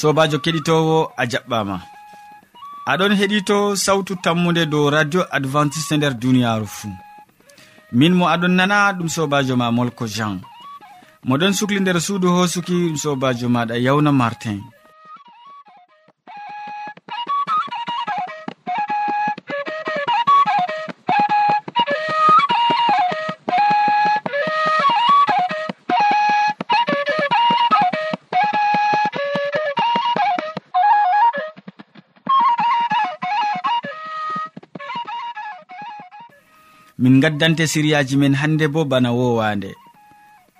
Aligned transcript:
sobajo 0.00 0.38
keɗitowo 0.44 0.96
a 1.20 1.22
jaɓɓama. 1.32 1.76
Aɗon 2.90 3.12
heɗito 3.20 3.56
sawtu 3.84 4.12
tammude 4.24 4.62
dow 4.72 4.86
radio 4.94 5.22
adventiste 5.36 5.94
nder 5.96 6.14
duniyaru 6.22 6.66
fuu 6.76 6.92
min 7.98 8.12
mo 8.18 8.24
aɗon 8.34 8.54
nana 8.58 8.76
ɗum 8.96 9.08
sobajo 9.16 9.54
ma 9.60 9.66
molko 9.76 10.04
jean. 10.14 10.34
Moɗon 11.28 11.52
sukli 11.58 11.80
nder 11.80 11.98
suudu 12.06 12.28
hosuki 12.36 12.72
ɗum 12.84 12.96
sobajo 13.02 13.46
maɗa 13.54 13.74
yawna 13.86 14.10
martin. 14.20 14.58
min 36.98 37.20
gaddante 37.22 37.66
siriyaji 37.66 38.16
men 38.16 38.34
hande 38.34 38.66
bo 38.68 38.84
bana 38.84 39.10
wowande. 39.12 39.70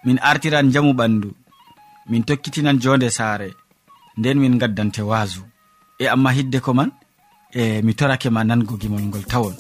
Min 0.05 0.19
artiran 0.23 0.71
jamu 0.73 0.93
ɓandu. 0.93 1.31
Min 2.11 2.23
tokkitinan 2.23 2.79
jonde 2.83 3.11
saare. 3.11 3.49
Nden 4.19 4.39
min 4.39 4.59
gaddante 4.59 5.03
waasu 5.03 5.43
e 5.99 6.07
amma 6.15 6.31
hidde 6.33 6.59
ko 6.61 6.73
man 6.79 6.91
e 7.61 7.83
mi 7.83 7.93
torake 7.95 8.31
ma 8.31 8.43
nango 8.45 8.75
gimol 8.81 9.03
ngol 9.03 9.25
tawon. 9.31 9.55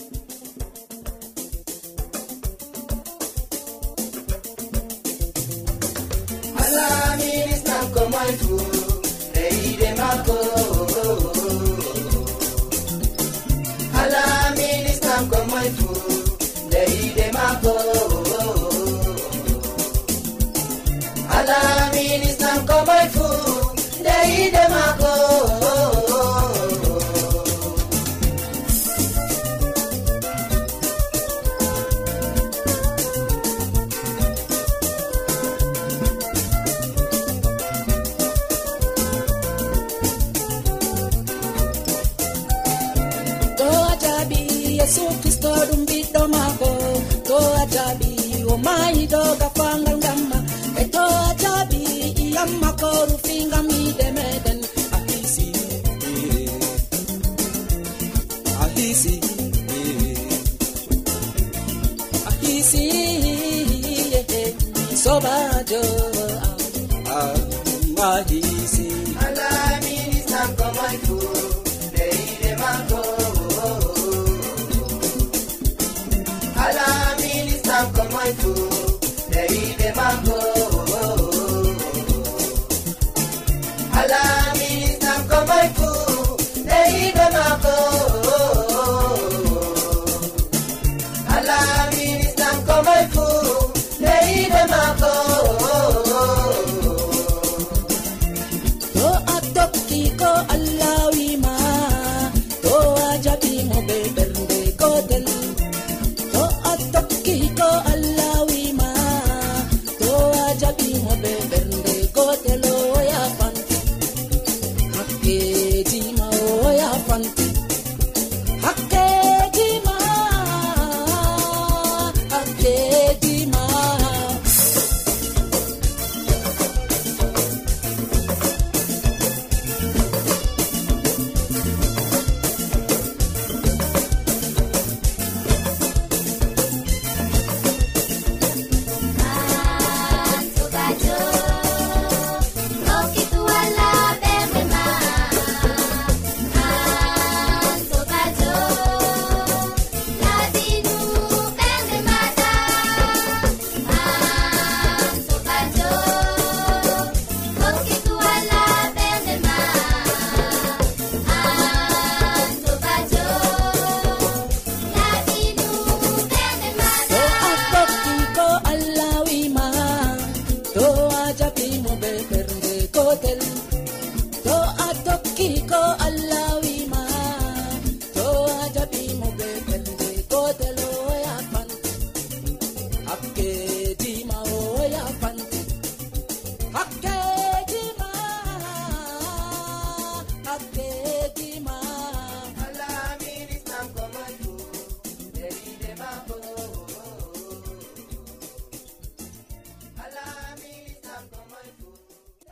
gafango 49.39 49.88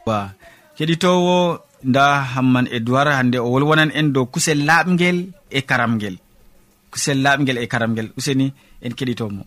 ba 0.06 0.18
keɗitowo 0.76 1.36
nda 1.88 2.04
hamman 2.32 2.66
edoird 2.76 3.08
hande 3.18 3.38
o 3.46 3.48
wolwonan 3.52 3.90
en 3.98 4.08
dow 4.14 4.26
kusel 4.32 4.60
laaɓgel 4.68 5.18
e 5.58 5.60
karamgel 5.68 6.16
kusel 6.92 7.18
laaɓgel 7.24 7.58
e 7.64 7.66
karamgel 7.72 8.08
useni 8.18 8.46
en 8.84 8.92
keɗitomo. 8.98 9.42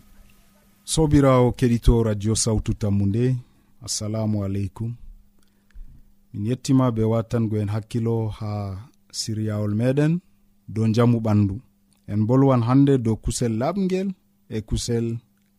Sobirawo 0.92 1.48
keɗito 1.58 1.92
radio 2.08 2.34
sawtu 2.44 2.72
tammu 2.80 3.04
nde 3.06 3.24
assalamu 3.86 4.36
aleykum. 4.46 4.90
Min 6.32 6.46
yettima 6.48 6.86
be 6.96 7.02
watangoen 7.12 7.68
hakkilo 7.74 8.14
ha 8.38 8.50
siryawol 9.18 9.74
meɗen 9.80 10.12
dow 10.74 10.86
jamu 10.94 11.18
ɓandu. 11.26 11.56
En 12.12 12.20
bolwan 12.28 12.62
hande 12.68 12.94
dow 13.04 13.16
kusel 13.24 13.52
laɓgel 13.60 14.08
e 14.56 14.58
kusel 14.68 15.06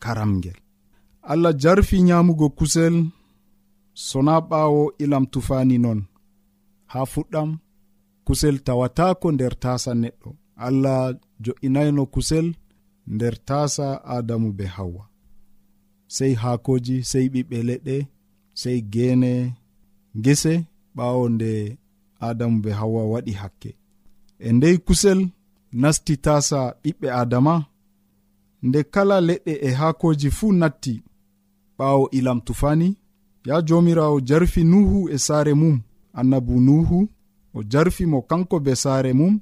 karamgel 0.02 0.58
allah 1.22 1.52
jarfi 1.62 2.02
nyamugo 2.02 2.48
kusel 2.50 2.94
sona 3.94 4.34
ɓaawo 4.48 4.82
ilam 5.02 5.24
tufaani 5.32 5.76
non. 5.84 6.00
Haa 6.92 7.06
fuɗɗam 7.12 7.50
kusel 8.26 8.56
tawatako 8.66 9.26
nder 9.32 9.54
tasa 9.62 9.90
neɗɗo. 10.02 10.30
Allah 10.66 11.00
jo'inayno 11.44 12.02
kusel 12.14 12.46
nder 13.14 13.34
tasa 13.48 13.86
adamu 14.14 14.48
be 14.58 14.64
hawwa 14.76 15.04
sey 16.14 16.32
haakoji 16.42 16.96
sey 17.10 17.26
ɓiɓɓe 17.32 17.58
leɗɗe 17.68 17.96
sey 18.60 18.78
geene 18.92 19.32
gese 20.24 20.54
ɓaawo 20.96 21.24
nde 21.34 21.50
adamu 22.26 22.56
be 22.62 22.70
hawwa 22.78 23.02
waɗi 23.12 23.32
hakke. 23.40 23.70
E 24.38 24.48
ndey 24.56 24.76
kusel 24.86 25.20
nasti 25.80 26.14
tasa 26.24 26.58
ɓiɓɓe 26.82 27.08
adama 27.20 27.54
nde 28.66 28.80
kala 28.94 29.16
leɗɗe 29.28 29.52
e 29.66 29.70
haakoji 29.78 30.28
fuu 30.38 30.52
natti 30.60 30.94
ɓaawo 31.78 32.04
ilam 32.18 32.40
tufani 32.46 32.88
ya 33.44 33.62
jomirawo 33.62 34.20
jarfi 34.20 34.64
nuhu 34.64 35.08
e 35.10 35.18
saare 35.18 35.54
mum. 35.54 35.80
Annabu 36.14 36.60
nuhu 36.60 37.08
o 37.54 37.62
jarfi 37.62 38.06
mo 38.06 38.22
kanko 38.22 38.60
be 38.60 38.74
saare 38.76 39.12
mum. 39.12 39.40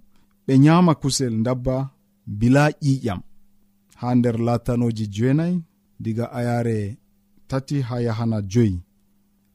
Ɓe 0.49 0.59
nyama 0.59 0.95
kusel 0.95 1.43
dabba 1.43 1.91
bila 2.27 2.71
ƴiƴam. 2.71 3.21
Ha 3.97 4.15
nder 4.15 4.37
latanoji 4.41 5.07
jeenayi 5.07 5.63
diga 6.01 6.33
ayare 6.33 6.97
tati 7.49 7.81
ha 7.81 8.01
yahana 8.01 8.43
joyi. 8.43 8.81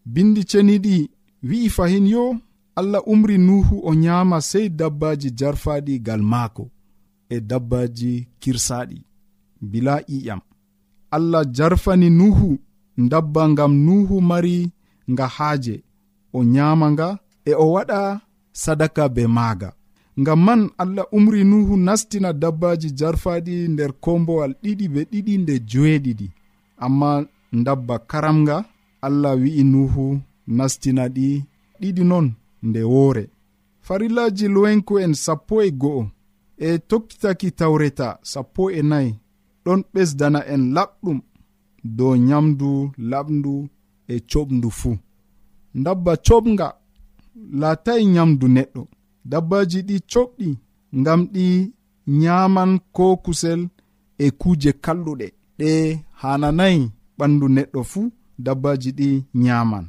Bindi 0.06 0.42
ceniɗi 0.44 1.10
wi'i 1.44 1.70
fahin 1.70 2.08
yo 2.08 2.38
allah 2.76 3.02
umri 3.08 3.38
nuhu 3.38 3.76
o 3.84 3.94
nyama 3.96 4.42
sei 4.42 4.70
dabbaji 4.70 5.30
jarfaɗi 5.40 6.00
gal 6.00 6.22
maako 6.22 6.70
e 7.30 7.40
dabbaji 7.50 8.28
kirsaɗi 8.42 8.98
bila 9.62 10.00
ƴiƴam. 10.10 10.40
Allah 11.12 11.44
jarfani 11.52 12.10
nuhu 12.10 12.58
dabba 12.98 13.50
ngam 13.50 13.74
nuhu 13.86 14.22
mari 14.22 14.72
nga 15.12 15.28
haaje. 15.28 15.84
O 16.34 16.44
nyama 16.44 16.92
nga 16.92 17.20
e 17.46 17.54
o 17.54 17.66
waɗa 17.74 18.22
sadaka 18.62 19.04
be 19.16 19.24
maaga. 19.28 19.70
Ngam 20.20 20.40
man 20.46 20.62
allah 20.78 21.06
umri 21.12 21.44
nuhu 21.44 21.78
nastina 21.78 22.34
dabbaji 22.34 22.90
jarfaɗi 23.00 23.56
nder 23.74 23.92
kombowal 24.04 24.52
ɗiɗi 24.64 24.86
be 24.94 25.02
ɗiɗi 25.12 25.34
nde 25.42 25.54
joeɗiɗi 25.70 26.28
amma 26.86 27.12
dabba 27.66 27.96
karamga 28.10 28.58
allah 29.06 29.34
wi'i 29.42 29.64
nuhu 29.74 30.06
nastina 30.58 31.04
ɗi 31.16 31.28
ɗiɗi 31.82 32.04
non 32.12 32.28
nde 32.68 32.82
woore. 32.92 33.24
Farillaji 33.86 34.46
lowenku'en 34.54 35.14
sappo 35.26 35.56
e 35.62 35.70
go'o 35.82 36.04
e 36.58 36.78
tokkitaki 36.90 37.50
tawreta 37.60 38.08
sappo 38.32 38.64
e 38.72 38.82
nayi 38.92 39.12
ɗon 39.66 39.80
ɓesdana 39.94 40.40
en 40.54 40.64
laɓɗum. 40.76 41.20
dow 41.98 42.16
nyamdu 42.28 42.92
laɓndu 43.12 43.54
e 44.14 44.16
coɓndu 44.30 44.70
fuu 44.80 44.98
dabba 45.84 46.14
coɓnga 46.26 46.68
latai 47.62 48.06
nyamdu 48.06 48.48
neɗɗo. 48.56 48.82
Dabbaji 49.32 49.80
ɗi 49.88 49.96
coɓɗi 50.12 50.48
ngam 51.00 51.22
ɗi 51.34 51.46
nyaman 52.22 52.72
ko 52.96 53.06
kusel 53.24 53.62
e 54.18 54.32
kuuje 54.40 54.72
kalluɗe. 54.84 55.28
Ɗe 55.58 55.70
hananayi 56.22 56.82
ɓandu 57.18 57.46
neɗɗo 57.56 57.80
fuu 57.92 58.06
dabbaji 58.46 58.90
ɗi 59.00 59.10
nyaman 59.44 59.86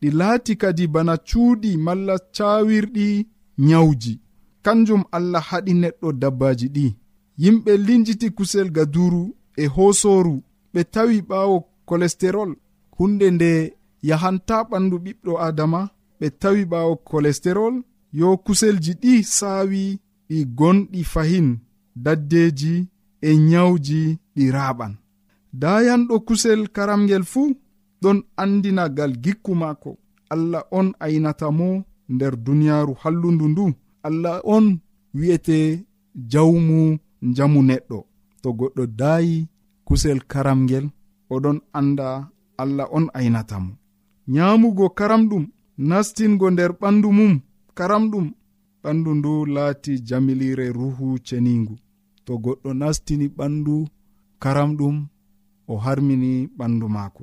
ɗi 0.00 0.08
laati 0.18 0.52
kadi 0.60 0.84
bana 0.94 1.14
cuuɗi 1.28 1.70
malla 1.84 2.14
cawirɗi 2.36 3.06
nyawji. 3.66 4.12
Kanjum 4.64 5.02
allah 5.16 5.42
haɗi 5.50 5.72
neɗɗo 5.82 6.08
dabbaji 6.22 6.66
ɗi. 6.76 6.86
Yimɓe 7.42 7.72
linjiti 7.86 8.28
kusel 8.36 8.68
gaduru 8.76 9.22
e 9.56 9.64
hosoru 9.74 10.34
ɓe 10.76 10.82
tawi 10.94 11.16
ɓaawo 11.28 11.56
kolesterol 11.88 12.50
hunde 12.96 13.26
nde 13.36 13.50
yahanta 14.08 14.56
ɓandu 14.70 14.96
ɓiɓɗo 15.04 15.32
adama 15.46 15.80
ɓe 16.18 16.26
tawi 16.40 16.62
ɓaawo 16.72 16.92
kolesterol 17.08 17.74
yo 18.18 18.28
kuselji 18.44 18.92
ɗi 19.02 19.12
saawi 19.36 19.82
ɗi 20.28 20.38
gonɗi 20.58 21.00
fahin 21.12 21.48
daddeji 22.04 22.74
e 23.28 23.30
nyawji 23.48 24.00
ɗi 24.34 24.44
raaɓan. 24.56 24.92
Dayanɗo 25.60 26.14
kusel 26.26 26.60
karamgel 26.74 27.24
fuu 27.32 27.48
ɗon 28.02 28.18
andinagal 28.42 29.12
gikku 29.24 29.52
maako. 29.60 29.90
Allah 30.34 30.62
on 30.78 30.88
aynata 31.04 31.46
mo 31.58 31.68
nder 32.14 32.34
duniyaaru 32.44 32.92
hallundu 33.02 33.46
ndu. 33.52 33.64
Allah 34.06 34.36
on 34.54 34.66
wi'ete 35.18 35.58
jawmu 36.32 36.78
njamu 37.28 37.60
neɗɗo. 37.68 37.98
To 38.42 38.48
goɗɗo 38.58 38.82
daayi 39.00 39.48
kusel 39.86 40.18
karamgel 40.32 40.86
oɗon 41.34 41.58
anda 41.78 42.08
allah 42.62 42.86
on 42.96 43.06
aynata 43.18 43.56
mo. 43.64 43.72
Nyamugo 44.34 44.86
karamɗum 44.98 45.44
nastingo 45.88 46.46
nder 46.50 46.70
ɓandu 46.80 47.08
mum 47.18 47.34
karamɗum 47.78 48.26
ɓandu 48.82 49.10
ndu 49.18 49.32
laati 49.54 49.92
jamilire 50.08 50.66
ruhu 50.78 51.06
ceningu. 51.26 51.74
To 52.24 52.32
goɗɗo 52.44 52.70
nastini 52.80 53.26
ɓandu 53.38 53.74
karamɗum 54.42 54.96
o 55.68 55.74
harmini 55.84 56.32
ɓandu 56.58 56.86
maako. 56.96 57.22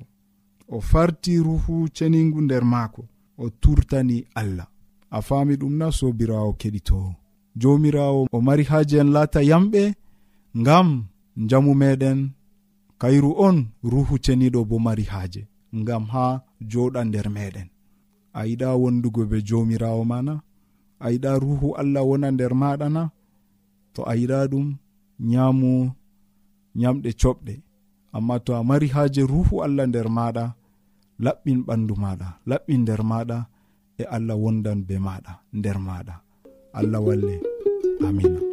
O 0.76 0.78
farti 0.90 1.34
ruhu 1.46 1.74
ceningu 1.96 2.40
nder 2.46 2.64
maako 2.74 3.02
o 3.38 3.46
turtani 3.62 4.18
allah. 4.42 4.68
A 5.12 5.22
faami 5.28 5.54
ɗum 5.62 5.74
na 5.80 5.88
sobirawo 5.98 6.52
keɗitowo 6.62 7.10
jomirawo 7.62 8.22
o 8.32 8.38
mari 8.42 8.64
haaji 8.70 8.96
en 9.02 9.10
laata 9.16 9.40
yamɓe 9.50 9.82
ngam 10.60 10.88
njamu 11.44 11.72
meɗen 11.82 12.20
kayru 13.04 13.32
on 13.48 13.58
ruhu 13.92 14.16
ceniɗo 14.26 14.60
bo 14.70 14.76
mari 14.86 15.04
haaje 15.12 15.42
ngam 15.80 16.04
ha 16.14 16.26
joɗa 16.72 17.02
nder 17.08 17.28
meɗen. 17.36 17.68
A 18.40 18.42
yiɗa 18.50 18.68
wondugo 18.82 19.22
be 19.32 19.38
jomirawo 19.48 20.04
mana 20.12 20.34
a 21.04 21.08
yiɗa 21.14 21.32
ruhu 21.44 21.68
allah 21.82 22.04
wona 22.10 22.28
nder 22.36 22.54
maɗa 22.62 22.88
na 22.96 23.04
to 23.94 24.02
a 24.12 24.14
yiɗa 24.20 24.38
ɗum 24.52 24.68
nyamu 25.30 25.72
nyamɗe 26.80 27.10
coɓɗe 27.22 27.54
amma 28.16 28.36
to 28.46 28.52
a 28.56 28.62
mari 28.70 28.88
haaje 28.96 29.22
ruhu 29.32 29.54
allah 29.66 29.86
nder 29.90 30.08
maɗa 30.18 30.44
laɓɓin 31.26 31.60
ɓandu 31.68 31.94
maɗa 32.04 32.28
laɓɓin 32.50 32.82
nder 32.84 33.02
maɗa 33.12 33.38
e 34.02 34.04
allah 34.16 34.36
wondan 34.44 34.80
be 34.88 34.96
maɗa 35.08 35.34
nder 35.58 35.78
maɗa 35.88 36.16
allah 36.80 37.00
walle. 37.08 37.36
Amina 38.08 38.53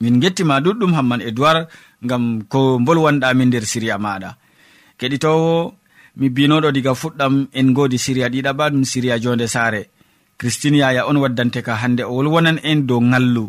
min 0.00 0.20
gettima 0.22 0.60
ɗuɗɗum 0.64 0.92
hamman 0.96 1.20
edoird 1.28 1.68
gam 2.02 2.42
ko 2.52 2.78
bolwanɗamin 2.78 3.48
nder 3.48 3.64
siriya 3.72 3.96
maɗa. 3.98 4.30
Keɗitowo 4.98 5.74
mi 6.18 6.26
binoɗo 6.36 6.68
diga 6.72 6.92
fuɗɗam 6.94 7.34
en 7.58 7.68
godi 7.76 7.98
siriya 7.98 8.28
ɗiɗaɓa 8.28 8.64
ɗum 8.72 8.84
siriya 8.84 9.18
jonde 9.22 9.46
saare. 9.54 9.82
Christine 10.38 10.78
yaya 10.82 11.06
on 11.08 11.16
waddante 11.22 11.60
ka 11.62 11.74
hande 11.82 12.02
o 12.02 12.12
wolwonan 12.16 12.58
en 12.62 12.86
dow 12.88 13.00
ngallu. 13.00 13.46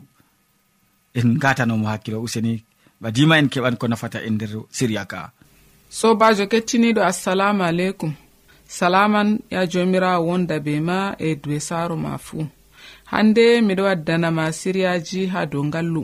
En 1.16 1.38
gatanomo 1.42 1.88
hakkilo 1.88 2.22
useni 2.22 2.64
badima 3.02 3.38
en 3.40 3.50
keɓan 3.54 3.78
ko 3.80 3.88
nafata 3.88 4.20
en 4.28 4.34
nder 4.36 4.52
siriya 4.78 5.06
ka. 5.06 5.32
Sobajo 5.90 6.46
kettiniɗo 6.52 7.02
assalamu 7.04 7.64
aleykum. 7.64 8.14
Salaman 8.68 9.40
ya 9.52 9.66
jomirawo 9.72 10.26
wonda 10.28 10.60
be 10.60 10.80
ma 10.80 11.16
e 11.20 11.36
duwe 11.36 11.60
saaro 11.60 11.96
ma 11.96 12.18
fuu 12.18 12.46
hande 13.12 13.62
miɗo 13.62 13.84
waddanama 13.90 14.52
siriyaji 14.52 15.28
ha 15.34 15.46
dow 15.46 15.64
ngallu. 15.64 16.04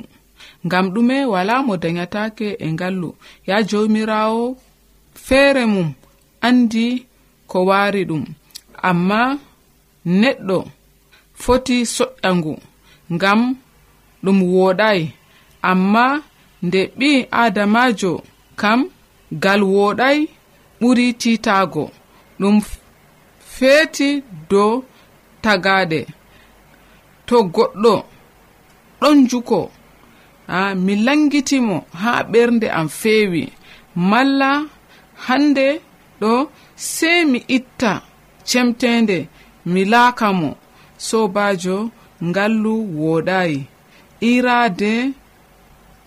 ngam 0.66 0.86
ɗume 0.94 1.18
wala 1.34 1.56
mo 1.68 1.74
dayatake 1.84 2.48
e 2.60 2.68
ngallu. 2.76 3.10
Ya 3.48 3.58
jomirawo 3.70 4.44
feere 5.26 5.64
mum 5.74 5.90
andi 6.48 6.86
ko 7.50 7.58
wari 7.70 8.02
ɗum. 8.10 8.24
Amma 8.90 9.22
neɗɗo 10.22 10.58
foti 11.42 11.78
soƴƴangu 11.96 12.54
ngam 13.16 13.40
ɗum 14.24 14.38
woɗai. 14.54 15.02
Amma 15.70 16.06
nde 16.66 16.82
ɓi 17.00 17.10
adamajo 17.42 18.12
kam 18.62 18.80
gal 19.44 19.62
woɗai 19.76 20.18
ɓuri 20.80 21.08
titago. 21.22 21.84
Ɗum 22.40 22.56
feeti 23.54 24.10
dow 24.50 24.72
tagaɗe. 25.44 26.00
To 27.28 27.36
goɗɗo 27.56 27.94
ɗon 29.02 29.18
juko. 29.30 29.60
ha 30.48 30.76
mi 30.86 30.94
langitimo 31.06 31.78
ha 32.02 32.12
ɓernde 32.32 32.68
am 32.80 32.88
feewi. 33.00 33.44
Malla 33.96 34.52
hande 35.26 35.68
ɗo 36.22 36.34
sey 36.76 37.20
mi 37.32 37.40
itta 37.58 37.92
cemtende 38.50 39.18
mi 39.72 39.82
laaka 39.92 40.28
mo 40.40 40.50
sobajo 41.08 41.78
ngallu 42.30 42.74
wooɗayi 43.00 43.60
iraade 44.32 44.92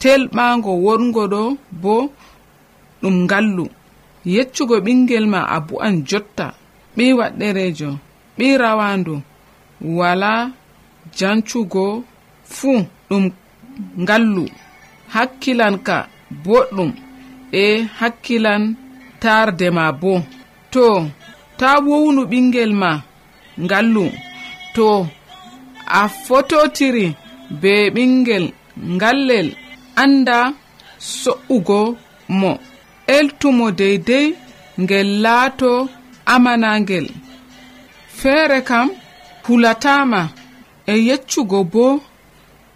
telɓago 0.01 0.73
wongo 0.87 1.23
ɗo 1.33 1.43
bo 1.83 1.95
ɗum 3.03 3.17
ngallu. 3.25 3.65
Yeccugo 4.35 4.77
ɓingel 4.85 5.27
ma 5.33 5.41
a 5.55 5.57
bu'an 5.67 5.95
jotta. 6.09 6.47
Ɓi 6.97 7.05
waɗɗerejo 7.19 7.91
ɓi 8.37 8.47
rawandu 8.63 9.15
wala 9.99 10.33
jancugo 11.19 11.85
fuu 12.55 12.79
ɗum 13.09 13.25
ngallu 14.03 14.45
hakkilan 15.15 15.75
ka 15.87 15.97
boɗɗum 16.45 16.91
e 17.63 17.65
hakkilan 18.01 18.63
tarde 19.23 19.67
ma 19.77 19.85
bo. 20.01 20.13
To 20.73 20.87
ta 21.59 21.71
wownu 21.87 22.23
ɓingel 22.31 22.73
ma 22.83 22.91
ngallu 23.65 24.05
to 24.75 24.87
a 26.01 26.03
fototiri 26.25 27.07
be 27.61 27.73
ɓingel 27.95 28.45
ngallel 28.97 29.49
anda 30.03 30.39
so'ugo 31.21 31.81
mo. 32.41 32.53
Eltumo 33.17 33.67
deydey 33.79 34.27
ngel 34.83 35.09
laato 35.25 35.71
amanangel. 36.35 37.07
Feere 38.19 38.61
kam 38.69 38.89
hulatama 39.45 40.21
e 40.93 40.95
yeccugo 41.09 41.61
boo 41.73 42.01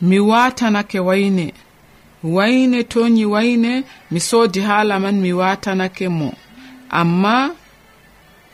mi 0.01 0.19
watanake 0.19 1.01
wayne. 1.01 1.47
Wayne 2.23 2.85
toni 2.85 3.25
wayne 3.27 3.85
mi 4.11 4.21
soodi 4.21 4.61
haala 4.61 5.01
man 5.01 5.17
mi 5.21 5.33
watanake 5.33 6.09
mo. 6.09 6.29
Amma 6.91 7.35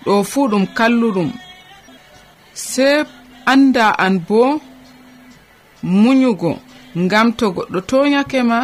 ɗo 0.04 0.14
fuu 0.30 0.48
ɗum 0.50 0.64
kalluɗum. 0.76 1.30
Se 2.54 2.88
anda 3.52 3.86
an 4.04 4.14
bo 4.28 4.60
munyugo 5.82 6.52
ngam 7.02 7.28
to 7.38 7.46
goɗɗo 7.56 7.80
toyake 7.90 8.40
ma 8.50 8.58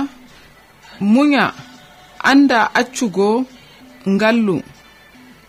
munya 1.00 1.44
anda 2.30 2.58
accugo 2.80 3.28
ngallu. 4.08 4.56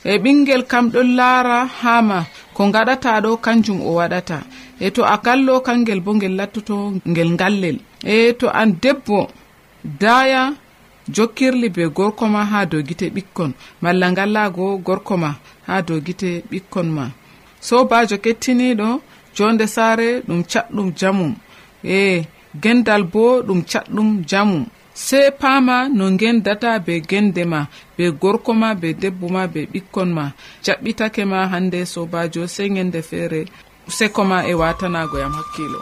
E 0.03 0.17
ɓingel 0.23 0.63
kam 0.71 0.85
ɗon 0.93 1.09
laara 1.17 1.57
haa 1.79 2.01
ma. 2.09 2.19
ko 2.61 2.69
gaɗata 2.75 3.11
ɗo 3.23 3.31
kanjum 3.45 3.79
o 3.89 3.91
waɗata. 3.99 4.37
E 4.85 4.87
to 4.95 5.01
a 5.13 5.15
kallo 5.25 5.53
kangel 5.67 5.99
bo 6.05 6.11
ngel 6.17 6.33
lattoto 6.39 6.75
ngel 7.11 7.29
ngallel. 7.35 7.77
E 8.13 8.33
to 8.39 8.45
an 8.61 8.69
debbo 8.83 9.19
daya 10.01 10.43
jokkirli 11.15 11.67
be 11.75 11.83
gorko 11.97 12.25
ma 12.33 12.41
ha 12.51 12.59
dow 12.71 12.81
gite 12.87 13.07
ɓikkon. 13.15 13.51
Malla 13.81 14.05
ngallago 14.11 14.65
gorko 14.87 15.13
ma 15.23 15.29
ha 15.67 15.81
dow 15.87 15.99
gite 16.05 16.29
ɓikkon 16.51 16.87
ma. 16.97 17.05
Sobajo 17.67 18.17
kettiniɗo 18.23 18.87
jonde 19.35 19.65
saare 19.75 20.07
ɗum 20.27 20.41
caɗɗum 20.51 20.87
jamum. 20.99 21.33
E 21.83 21.97
gendal 22.63 23.03
bo 23.13 23.23
ɗum 23.47 23.61
caɗɗum 23.71 24.09
jamum. 24.29 24.65
sey 24.93 25.31
paama 25.31 25.89
no 25.89 26.05
ngendata 26.11 26.79
be 26.85 27.01
gende 27.09 27.43
ma 27.45 27.65
be 27.97 28.11
gorko 28.11 28.53
ma 28.53 28.73
be 28.75 28.93
debbo 28.93 29.27
ma 29.29 29.47
be 29.47 29.61
ɓikkon 29.71 30.09
ma. 30.17 30.25
Jaɓɓitake 30.65 31.23
ma 31.25 31.47
hande 31.51 31.79
sobajo 31.85 32.47
sey 32.47 32.69
ngende 32.69 33.01
feere 33.09 33.41
seko 33.97 34.21
ma 34.29 34.37
e 34.51 34.53
watanago 34.53 35.17
yam 35.23 35.33
hakkilo 35.39 35.81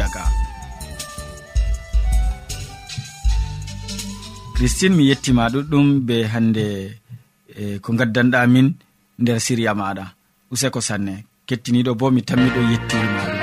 yaga. 0.00 0.24
Christine 4.54 4.94
mi 4.96 5.04
yettima 5.10 5.48
ɗuɗɗum 5.52 5.86
be 6.06 6.16
hande 6.32 6.66
e, 7.60 7.78
ko 7.82 7.92
gaddanɗa 7.98 8.40
min 8.46 8.68
nder 9.20 9.38
siriya 9.44 9.72
maɗa 9.80 10.04
useko 10.52 10.80
sanne. 10.88 11.29
kettiniɗo 11.50 11.92
bo 12.00 12.06
mi 12.14 12.20
tammiɗo 12.28 12.60
yettiri 12.70 13.08
maɗum 13.14 13.38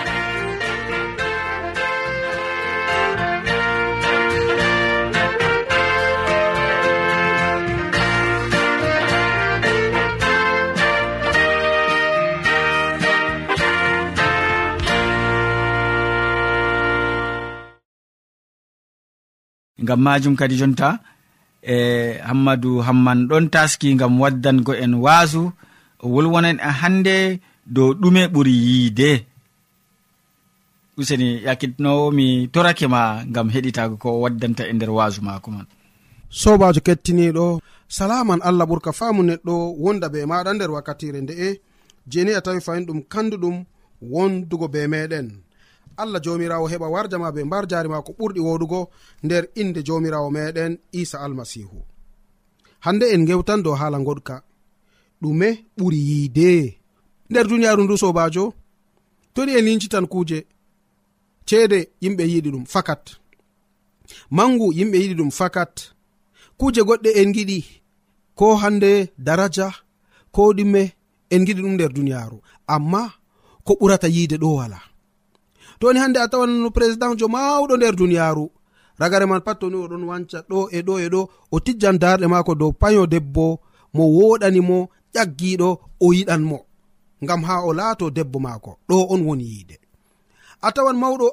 gam 19.87 19.99
majum 20.05 20.33
kadi 20.39 20.55
jonta 20.61 20.89
e 21.73 21.75
hammadou 22.27 22.75
hamman 22.87 23.19
ɗon 23.29 23.45
taski 23.53 23.87
gam 23.99 24.13
waddango 24.21 24.73
en 24.83 24.93
waasu 25.03 25.43
o 26.03 26.05
wolwonan 26.13 26.57
e 26.67 26.71
hande 26.79 27.15
dow 27.75 27.89
ɗume 28.01 28.21
ɓuri 28.33 28.53
yiide. 28.65 29.09
Useni 30.99 31.27
yakkitinowo 31.47 32.05
mi 32.17 32.47
torake 32.53 32.87
ma 32.87 33.01
ngam 33.29 33.47
heɗitago 33.53 33.95
ko 34.01 34.09
waddanta 34.23 34.63
e 34.67 34.73
nder 34.73 34.89
waasu 34.97 35.21
maako 35.27 35.49
man. 35.55 35.67
Sobajo 36.41 36.81
kettiniɗo 36.87 37.45
salaman 37.97 38.39
allah 38.47 38.65
ɓurka 38.69 38.91
faamu 38.99 39.21
neɗɗo 39.29 39.53
wonda 39.83 40.07
be 40.13 40.19
maɗa 40.31 40.51
nder 40.53 40.71
wakkatire 40.75 41.19
nde'e 41.21 41.47
jeni 42.11 42.31
a 42.33 42.41
tawi 42.45 42.59
fayin 42.65 42.85
ɗum 42.87 42.99
kanduɗum 43.13 43.55
wondugo 44.01 44.67
be 44.73 44.81
meɗen 44.93 45.27
allah 46.01 46.21
jomirawo 46.23 46.65
heɓa 46.71 46.87
warjama 46.93 47.31
be 47.35 47.41
mbar 47.43 47.63
jari 47.71 47.89
ma 47.89 48.01
ko 48.05 48.11
ɓurɗi 48.19 48.39
woɗugo 48.47 48.79
nder 49.23 49.43
inde 49.61 49.79
jomirawo 49.87 50.29
meɗen 50.35 50.77
isa 50.91 51.17
almasihu 51.25 51.79
hande 52.85 53.05
en 53.13 53.25
gewtan 53.25 53.63
dow 53.63 53.75
haala 53.75 53.97
goɗka 53.99 54.35
ɗume 55.21 55.47
ɓuri 55.77 55.97
yiide. 56.09 56.76
nder 57.29 57.47
duniyaaru 57.47 57.83
ndu 57.83 57.97
sobajo 57.97 58.53
toni 59.33 59.51
en 59.57 59.65
lincitan 59.65 60.07
kuuje 60.07 60.39
ceede 61.47 61.79
yimɓe 62.01 62.23
yiɗi 62.31 62.49
ɗum 62.53 62.65
fakat. 62.73 63.03
Mangu 64.35 64.67
yimɓe 64.77 64.97
yiɗi 65.01 65.15
ɗum 65.19 65.31
fakat. 65.39 65.73
Kuuje 66.57 66.81
goɗɗe 66.87 67.09
en 67.21 67.29
giɗi 67.35 67.59
ko 68.37 68.45
hande 68.61 68.91
daraja 69.25 69.67
ko 70.35 70.41
ɗume 70.57 70.81
en 71.33 71.45
giɗi 71.45 71.61
ɗum 71.63 71.73
nder 71.75 71.91
duniyaaru. 71.95 72.37
Amma 72.75 73.01
ko 73.65 73.71
ɓurata 73.79 74.07
yiide 74.15 74.37
ɗo 74.43 74.49
wala. 74.57 74.79
Toni 75.79 75.99
hande 75.99 76.17
a 76.19 76.27
tawan 76.31 76.71
président 76.75 77.15
jo 77.19 77.27
mawɗo 77.27 77.77
nder 77.77 77.95
duniyaaru 77.95 78.45
ragare 78.99 79.25
man 79.25 79.41
pat 79.41 79.59
toni 79.59 79.75
oɗon 79.83 80.03
wanca 80.09 80.39
ɗo 80.49 80.59
e 80.71 80.79
ɗo 80.87 80.93
e 80.99 81.07
ɗo 81.13 81.21
o 81.51 81.59
tijjan 81.65 81.97
darɗe 82.01 82.27
maako 82.27 82.55
dow 82.55 82.71
payo 82.81 83.05
debbo 83.13 83.59
mo 83.93 84.03
woɗanimo 84.17 84.77
ƴaggiɗo 85.13 85.69
o 85.99 86.13
yiɗan 86.13 86.41
mo 86.49 86.57
ngam 87.23 87.43
ha 87.43 87.55
o 87.67 87.73
laato 87.73 88.09
debbo 88.09 88.39
maako. 88.39 88.77
Ɗo 88.89 88.97
on 89.13 89.21
woni 89.27 89.43
yiide. 89.51 89.79
A 90.61 90.71
tawan 90.75 90.97
mawɗo 91.01 91.27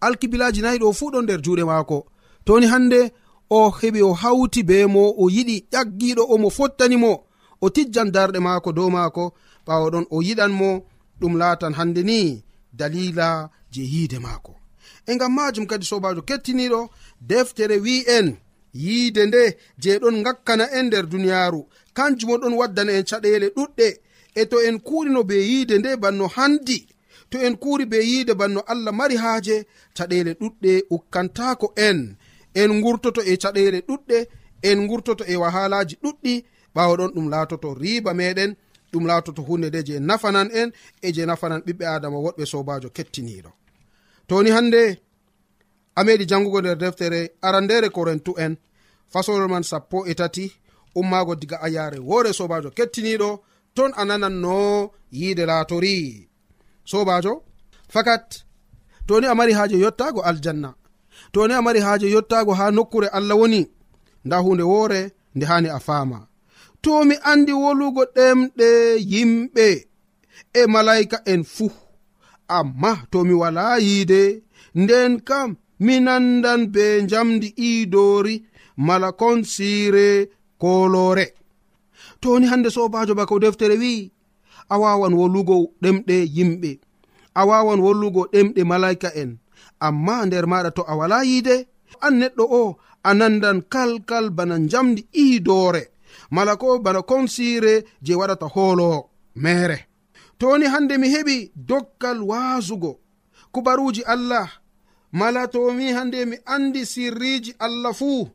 alkibilaji 0.00 0.60
nayi 0.62 0.78
ɗo 0.82 0.92
fuu 0.98 1.10
ɗo 1.12 1.18
nder 1.22 1.40
juuɗe 1.44 1.64
maako. 1.64 2.06
Toni 2.44 2.66
hannde 2.66 3.12
o 3.50 3.70
heɓi 3.78 4.00
o 4.02 4.12
hawti 4.12 4.60
be 4.68 4.76
mo 4.94 5.02
o 5.18 5.24
yiɗi 5.34 5.56
ƴaggiɗo 5.72 6.50
fottani 6.56 6.96
mo 6.96 7.12
o 7.60 7.66
tijjan 7.74 8.10
darɗe 8.14 8.38
maako 8.46 8.72
dow 8.72 8.90
maako 8.96 9.24
ɓawaɗon 9.66 10.04
o 10.10 10.22
yiɗan 10.26 10.52
mo 10.60 10.68
ɗum 11.20 11.34
laatan 11.40 11.72
hande 11.78 12.02
ni 12.02 12.18
dalila 12.78 13.28
je 13.72 13.82
yiide 13.82 14.18
maako. 14.18 14.52
E 15.06 15.14
ngam 15.14 15.32
majum 15.36 15.66
kadi 15.66 15.84
sobajo 15.86 16.22
kettiniɗo 16.28 16.80
deftere 17.20 17.76
wi'en 17.84 18.36
yiide 18.74 19.22
nde 19.26 19.42
je 19.82 19.98
ɗon 20.02 20.22
gakkana 20.24 20.64
en 20.78 20.86
nder 20.86 21.06
duniyaaru. 21.06 21.60
Kanjum 21.96 22.30
o 22.30 22.36
ɗon 22.38 22.54
waddana 22.60 22.92
en 22.98 23.04
caɗele 23.10 23.48
ɗuɗɗe. 23.56 23.88
e 24.40 24.42
to 24.50 24.56
en 24.68 24.76
kuurino 24.86 25.20
be 25.28 25.36
yiide 25.50 25.74
nde 25.78 25.90
banno 26.02 26.26
handi 26.36 26.78
to 27.30 27.36
en 27.46 27.54
kuuri 27.62 27.84
be 27.92 27.98
yiide 28.10 28.34
banno 28.40 28.60
allah 28.72 28.92
mari 28.98 29.16
haaje 29.16 29.56
caɗeele 29.96 30.32
ɗuɗɗe 30.40 30.72
ukkantaako 30.94 31.66
en. 31.88 31.98
En 32.60 32.70
gurtoto 32.82 33.20
e 33.30 33.36
caɗeele 33.42 33.78
ɗuɗɗe 33.88 34.18
en 34.68 34.78
gurtoto 34.88 35.24
e 35.32 35.34
wahalaji 35.42 35.94
ɗuɗɗi 36.02 36.34
ɓaawo 36.74 36.94
ɗon 36.98 37.10
ɗum 37.14 37.26
laatoto 37.32 37.68
riiba 37.74 38.12
meɗen 38.14 38.50
ɗum 38.92 39.04
laatoto 39.06 39.42
hunde 39.42 39.68
nde 39.68 39.80
je 39.86 39.94
nafanan 40.08 40.48
en 40.60 40.68
e 41.02 41.12
je 41.14 41.22
nafanan 41.26 41.60
ɓiɓɓe 41.66 41.84
adama 41.94 42.18
woɗɓe 42.24 42.44
sobajo 42.52 42.88
kettiniɗo 42.96 43.50
toni 44.28 44.50
hande 44.56 44.82
a 45.98 46.00
meɗi 46.06 46.24
jangugo 46.30 46.60
nder 46.60 46.78
deftere 46.78 47.20
arandere 47.42 47.88
korintu 47.96 48.32
en 48.44 48.52
fasolol 49.12 49.48
man 49.48 49.62
sappo 49.62 50.06
e 50.10 50.14
tati 50.14 50.44
ummaago 50.94 51.34
diga 51.40 51.56
ayare 51.66 51.98
woore 51.98 52.32
sobajo 52.32 52.70
kettiniɗo 52.70 53.28
totton 53.76 53.92
a 53.96 54.02
nanan 54.04 54.36
no 54.44 54.90
yiide 55.12 55.44
laatori. 55.46 56.28
Sobajo 56.84 57.42
fakat 57.92 58.44
to 59.06 59.20
ni 59.20 59.26
a 59.26 59.34
mari 59.34 59.52
haaje 59.52 59.76
yottago 59.84 60.20
aljanna. 60.22 60.70
To 61.32 61.46
ni 61.48 61.54
a 61.54 61.62
mari 61.62 61.80
haaje 61.80 62.10
yottago 62.10 62.52
ha 62.58 62.70
nokkure 62.70 63.08
allah 63.08 63.36
woni 63.40 63.62
nda 64.24 64.36
hunde 64.38 64.62
woore 64.62 65.00
nde 65.34 65.46
hani 65.46 65.68
a 65.68 65.78
faama. 65.86 66.26
To 66.80 67.04
mi 67.04 67.16
andi 67.30 67.52
wolugo 67.52 68.02
ɗemɗe 68.16 68.68
yimɓe 69.12 69.66
e 70.52 70.66
malaika 70.66 71.18
en 71.32 71.44
fuu. 71.44 71.72
Amma 72.48 72.92
to 73.10 73.24
mi 73.24 73.34
wala 73.42 73.78
yiide 73.78 74.42
nden 74.74 75.20
kam 75.28 75.56
mi 75.84 76.00
nandan 76.00 76.66
be 76.74 77.02
njamdi 77.02 77.48
iidori 77.68 78.34
mala 78.76 79.12
konsiire 79.12 80.08
kolore 80.58 81.26
to 82.20 82.30
woni 82.30 82.46
hande 82.46 82.70
sobajo 82.70 83.14
bako 83.14 83.38
deftere 83.38 83.76
wi'i 83.82 84.10
a 84.68 84.78
wawan 84.78 85.14
wolugo 85.14 85.56
ɗemɗe 85.82 86.16
yimɓe. 86.36 86.70
A 87.34 87.42
wawan 87.48 87.80
wollugo 87.84 88.22
ɗemɗe 88.32 88.60
malaika 88.70 89.08
en. 89.22 89.30
Amma 89.86 90.26
nder 90.26 90.46
maɗa 90.46 90.70
to 90.76 90.82
a 90.86 90.94
wala 91.00 91.18
yiide 91.28 91.54
an 92.06 92.14
neɗɗo 92.20 92.44
o 92.60 92.76
a 93.02 93.10
nandan 93.18 93.58
kalkal 93.72 94.30
bana 94.36 94.56
jamdi 94.70 95.02
iidoore 95.22 95.82
mala 96.30 96.56
ko 96.56 96.78
bana 96.78 97.02
konsire 97.02 97.84
je 98.02 98.12
waɗata 98.20 98.46
hoolowo 98.54 99.10
mere 99.34 99.78
to 100.38 100.46
woni 100.48 100.66
hande 100.66 100.94
mi 100.98 101.08
heɓi 101.14 101.36
dokkal 101.68 102.18
waasugo 102.30 102.92
kubaruji 103.52 104.02
allah. 104.04 104.48
Mala 105.12 105.48
tomi 105.48 105.92
hande 105.92 106.24
mi 106.26 106.36
andi 106.44 106.84
sirriji 106.86 107.54
allah 107.58 107.94
fuu. 107.94 108.28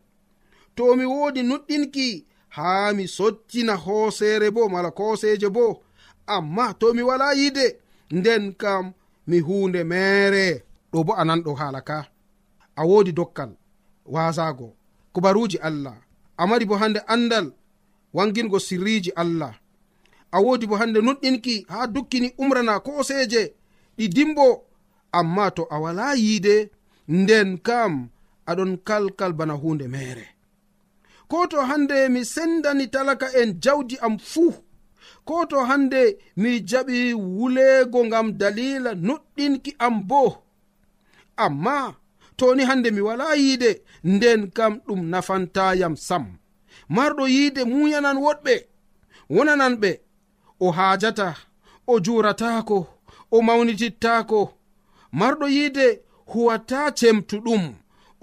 To 0.76 0.96
mi 0.96 1.06
woodi 1.06 1.42
nuɗɗinki 1.44 2.26
haa 2.56 2.94
mi 2.94 3.08
sottina 3.08 3.76
hooseere 3.76 4.52
bo 4.52 4.70
mala 4.70 4.92
kooseeje 4.92 5.50
bo. 5.50 5.84
Amma 6.28 6.74
to 6.80 6.94
mi 6.94 7.02
wala 7.02 7.34
yide 7.34 7.66
nden 8.12 8.54
kam 8.54 8.94
mi 9.28 9.40
huunde 9.40 9.84
meere. 9.84 10.64
Ɗo 10.92 11.04
bo 11.06 11.14
a 11.22 11.24
nanɗo 11.28 11.52
haala 11.60 11.82
ka. 11.90 11.98
A 12.76 12.82
woodi 12.90 13.12
dokkal 13.12 13.52
waasago 14.06 14.68
kubaruuji 15.14 15.58
allah. 15.58 15.96
A 16.38 16.48
mari 16.48 16.66
bo 16.66 16.76
hannde 16.82 17.00
anndal 17.14 17.48
wangingo 18.14 18.60
sirriiji 18.60 19.12
allah. 19.22 19.54
A 20.32 20.38
woodi 20.44 20.66
bo 20.68 20.76
hannde 20.76 21.00
nuɗɗinki 21.02 21.66
haa 21.72 21.88
dukkini 21.88 22.34
umrana 22.38 22.80
kooseeje. 22.80 23.54
Ɗi 23.98 24.06
dimbo. 24.16 24.48
Amma 25.20 25.52
to 25.52 25.64
a 25.70 25.78
wala 25.80 26.16
yiide 26.16 26.56
nden 27.08 27.58
kam 27.68 27.94
aɗon 28.50 28.78
kalkal 28.88 29.34
bana 29.34 29.54
hunde 29.54 29.88
mere 29.88 30.26
ko 31.32 31.48
to 31.48 31.62
hande 31.62 32.10
mi 32.10 32.26
sendani 32.26 32.88
talaka 32.88 33.28
en 33.42 33.54
jawdi 33.64 33.98
am 34.02 34.18
fuu. 34.20 34.54
Ko 35.26 35.46
to 35.46 35.60
hande 35.66 36.18
mi 36.38 36.60
jaɓi 36.70 37.14
wulego 37.38 38.00
ngam 38.06 38.28
dalila 38.40 38.92
nuɗɗinki 39.08 39.72
am 39.86 39.96
bo. 40.10 40.22
Amma 41.46 41.96
toni 42.38 42.64
hande 42.70 42.90
mi 42.92 43.02
wala 43.08 43.26
yiide 43.42 43.72
nden 44.04 44.42
kam 44.58 44.74
ɗum 44.86 45.02
nafantayam 45.12 45.96
sam. 46.08 46.24
Marɗo 46.96 47.24
yiide 47.36 47.62
muyanan 47.72 48.18
woɗɓe 48.26 48.54
wonanan 49.34 49.74
ɓe. 49.82 49.92
O 50.60 50.68
haajata 50.78 51.28
o 51.88 52.00
juratako 52.06 52.78
o 53.36 53.38
mawnitittako 53.48 54.40
marɗo 55.20 55.46
yiide 55.56 55.86
huwata 56.32 56.80
cemtuɗum 57.00 57.64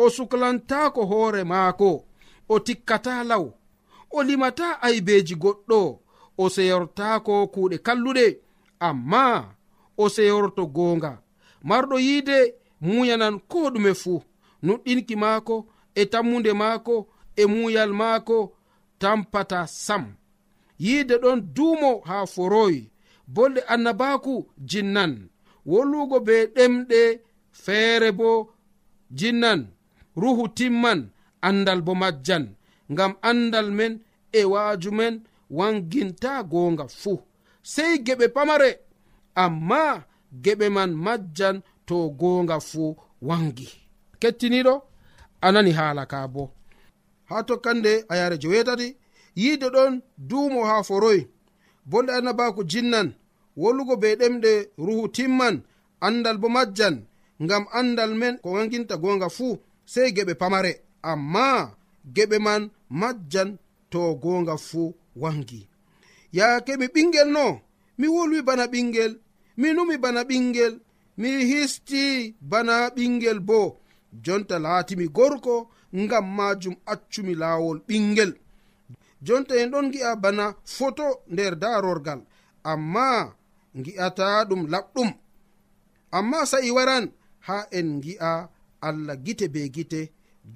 o 0.02 0.10
suklantako 0.14 1.00
hoore 1.10 1.42
maako. 1.52 1.90
o 2.48 2.58
tikkata 2.66 3.24
law 3.24 3.44
o 4.10 4.22
limata 4.22 4.82
aybeji 4.82 5.34
goɗɗo 5.42 5.98
o 6.38 6.44
seyortako 6.54 7.34
kuuɗe 7.52 7.76
kalluɗe. 7.86 8.26
Amma 8.88 9.22
o 9.96 10.04
seyorto 10.14 10.62
goonga 10.76 11.12
marɗo 11.68 11.96
yiide 12.06 12.38
muyanan 12.80 13.36
ko 13.50 13.58
ɗume 13.72 13.92
fuu. 14.02 14.22
Nuɗɗinki 14.64 15.14
maako 15.22 15.56
e 15.94 16.02
tammunde 16.12 16.52
maako 16.52 16.94
e 17.36 17.46
muyal 17.52 17.92
maako 18.00 18.38
tampata 19.00 19.66
sam. 19.66 20.04
Yiide 20.84 21.14
ɗon 21.22 21.38
duumo 21.54 21.90
haa 22.08 22.26
foroyi 22.26 22.90
bolɗe 23.34 23.60
annabaku 23.72 24.34
jinnan. 24.70 25.12
Wollugo 25.66 26.20
be 26.26 26.36
ɗemɗe 26.56 27.00
feere 27.62 28.12
bo 28.18 28.30
jinnan. 29.18 29.60
Ruhu 30.16 30.48
timman 30.56 31.00
andal 31.42 31.80
bo 31.86 31.92
majjan 31.94 32.44
ngam 32.92 33.12
andal 33.30 33.68
men 33.78 33.92
e 34.32 34.44
waaju 34.44 34.90
men 34.92 35.14
wanginta 35.50 36.42
goonga 36.42 36.86
fuu 37.00 37.20
sey 37.62 37.92
geɓe 38.06 38.26
pamare 38.34 38.70
amma 39.44 39.82
geɓe 40.44 40.66
man 40.76 40.90
majjan 41.04 41.56
to 41.86 41.96
goonga 42.20 42.56
fuu 42.60 42.96
wangi. 43.28 43.68
Kettiniɗo 44.20 44.74
anani 45.46 45.72
haala 45.78 46.04
ka 46.12 46.18
bo. 46.34 46.42
Ha 47.28 47.36
tokkande 47.48 47.92
a 48.08 48.14
yare 48.20 48.36
jowetati 48.42 48.96
yiide 49.40 49.68
ɗon 49.74 49.92
duumo 50.28 50.60
ha 50.68 50.82
foroy 50.88 51.20
bolɗe 51.90 52.12
annabako 52.18 52.62
jinnan 52.70 53.08
wollugo 53.56 53.94
be 54.02 54.08
ɗemɗe 54.20 54.52
ruhu 54.86 55.04
timman 55.16 55.56
andal 56.06 56.36
bo 56.42 56.48
majjan 56.48 56.96
ngam 57.44 57.64
andal 57.78 58.12
men 58.20 58.34
ko 58.42 58.48
wanginta 58.52 58.94
gonga 59.02 59.28
fuu 59.36 59.58
sey 59.92 60.08
geɓe 60.16 60.34
pamare. 60.34 60.72
amma 61.12 61.46
geɓe 62.14 62.36
man 62.46 62.62
majjan 63.00 63.50
to 63.90 64.00
gonga 64.22 64.54
fuu 64.68 64.88
wangi. 65.22 65.60
Yaake 66.36 66.72
mi 66.80 66.86
ɓingel 66.94 67.28
no 67.36 67.44
mi 67.98 68.06
wolwi 68.14 68.40
bana 68.48 68.64
ɓingel 68.72 69.12
mi 69.60 69.68
numi 69.76 69.96
bana 70.04 70.20
ɓingel 70.30 70.74
mi 71.20 71.28
histi 71.50 72.02
bana 72.50 72.74
ɓingel 72.96 73.38
bo. 73.48 73.60
Jonta 74.24 74.56
laatimi 74.64 75.06
gorko 75.16 75.54
ngam 76.00 76.26
majum 76.38 76.76
accumi 76.92 77.34
laawol 77.42 77.78
ɓingel. 77.88 78.30
Jonta 79.26 79.54
en 79.62 79.70
ɗon 79.72 79.86
gi'a 79.92 80.10
bana 80.22 80.44
foto 80.76 81.06
nder 81.32 81.54
darorgal 81.62 82.20
amma 82.70 83.06
gi'ata 83.84 84.26
ɗum 84.48 84.62
laɓɗum. 84.72 85.10
Amma 86.16 86.38
sa'i 86.50 86.70
waran 86.76 87.04
ha 87.46 87.56
en 87.78 87.88
gi'a 88.04 88.30
allah 88.86 89.16
gite 89.24 89.46
be 89.54 89.60
gite 89.74 90.00